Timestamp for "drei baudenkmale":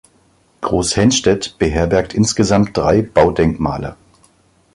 2.75-3.97